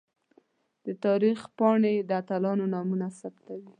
د 0.85 0.87
تاریخ 1.05 1.39
پاڼې 1.57 1.93
د 2.09 2.11
اتلانو 2.21 2.65
نومونه 2.73 3.07
ثبتوي. 3.19 3.69